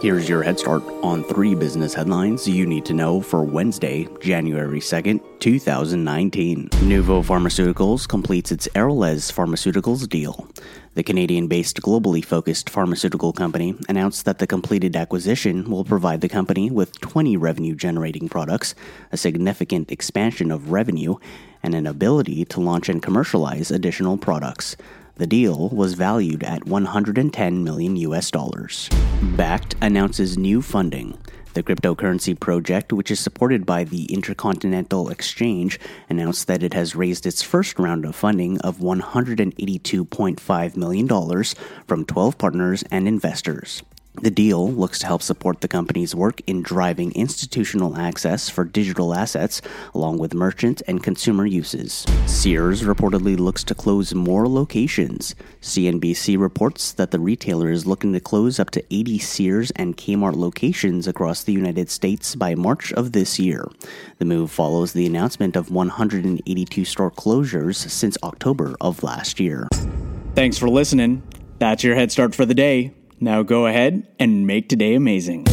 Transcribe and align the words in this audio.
Here's 0.00 0.30
your 0.30 0.42
head 0.42 0.58
start 0.58 0.82
on 1.02 1.22
three 1.24 1.54
business 1.54 1.92
headlines 1.92 2.48
you 2.48 2.64
need 2.64 2.86
to 2.86 2.94
know 2.94 3.20
for 3.20 3.44
Wednesday, 3.44 4.08
January 4.22 4.80
2nd, 4.80 5.20
2019. 5.40 6.70
Nuvo 6.70 7.22
Pharmaceuticals 7.22 8.08
completes 8.08 8.50
its 8.50 8.66
Aralez 8.68 9.30
Pharmaceuticals 9.30 10.08
deal. 10.08 10.48
The 10.94 11.02
Canadian 11.02 11.48
based, 11.48 11.82
globally 11.82 12.24
focused 12.24 12.70
pharmaceutical 12.70 13.34
company 13.34 13.74
announced 13.90 14.24
that 14.24 14.38
the 14.38 14.46
completed 14.46 14.96
acquisition 14.96 15.70
will 15.70 15.84
provide 15.84 16.22
the 16.22 16.30
company 16.30 16.70
with 16.70 16.98
20 17.00 17.36
revenue 17.36 17.74
generating 17.74 18.26
products, 18.26 18.74
a 19.12 19.18
significant 19.18 19.92
expansion 19.92 20.50
of 20.50 20.72
revenue, 20.72 21.16
and 21.62 21.74
an 21.74 21.86
ability 21.86 22.46
to 22.46 22.60
launch 22.60 22.88
and 22.88 23.02
commercialize 23.02 23.70
additional 23.70 24.16
products. 24.16 24.76
The 25.20 25.26
deal 25.26 25.68
was 25.68 25.92
valued 25.92 26.42
at 26.42 26.64
110 26.64 27.62
million 27.62 27.94
US 27.96 28.30
dollars. 28.30 28.88
Bakkt 29.36 29.74
announces 29.82 30.38
new 30.38 30.62
funding. 30.62 31.18
The 31.52 31.62
cryptocurrency 31.62 32.40
project, 32.40 32.90
which 32.90 33.10
is 33.10 33.20
supported 33.20 33.66
by 33.66 33.84
the 33.84 34.04
Intercontinental 34.04 35.10
Exchange, 35.10 35.78
announced 36.08 36.46
that 36.46 36.62
it 36.62 36.72
has 36.72 36.96
raised 36.96 37.26
its 37.26 37.42
first 37.42 37.78
round 37.78 38.06
of 38.06 38.16
funding 38.16 38.58
of 38.62 38.78
$182.5 38.78 40.76
million 40.78 41.44
from 41.86 42.06
12 42.06 42.38
partners 42.38 42.82
and 42.90 43.06
investors. 43.06 43.82
The 44.22 44.30
deal 44.30 44.70
looks 44.70 44.98
to 44.98 45.06
help 45.06 45.22
support 45.22 45.62
the 45.62 45.68
company's 45.68 46.14
work 46.14 46.42
in 46.46 46.62
driving 46.62 47.10
institutional 47.12 47.96
access 47.96 48.50
for 48.50 48.64
digital 48.64 49.14
assets, 49.14 49.62
along 49.94 50.18
with 50.18 50.34
merchant 50.34 50.82
and 50.86 51.02
consumer 51.02 51.46
uses. 51.46 52.04
Sears 52.26 52.82
reportedly 52.82 53.38
looks 53.38 53.64
to 53.64 53.74
close 53.74 54.14
more 54.14 54.46
locations. 54.46 55.34
CNBC 55.62 56.38
reports 56.38 56.92
that 56.92 57.12
the 57.12 57.18
retailer 57.18 57.70
is 57.70 57.86
looking 57.86 58.12
to 58.12 58.20
close 58.20 58.60
up 58.60 58.70
to 58.72 58.84
80 58.94 59.18
Sears 59.20 59.70
and 59.72 59.96
Kmart 59.96 60.36
locations 60.36 61.08
across 61.08 61.42
the 61.42 61.54
United 61.54 61.88
States 61.88 62.34
by 62.34 62.54
March 62.54 62.92
of 62.92 63.12
this 63.12 63.38
year. 63.38 63.70
The 64.18 64.26
move 64.26 64.50
follows 64.50 64.92
the 64.92 65.06
announcement 65.06 65.56
of 65.56 65.70
182 65.70 66.84
store 66.84 67.10
closures 67.10 67.76
since 67.76 68.18
October 68.22 68.76
of 68.82 69.02
last 69.02 69.40
year. 69.40 69.66
Thanks 70.34 70.58
for 70.58 70.68
listening. 70.68 71.22
That's 71.58 71.82
your 71.82 71.94
head 71.94 72.12
start 72.12 72.34
for 72.34 72.44
the 72.44 72.54
day. 72.54 72.92
Now 73.22 73.42
go 73.42 73.66
ahead 73.66 74.06
and 74.18 74.46
make 74.46 74.70
today 74.70 74.94
amazing. 74.94 75.49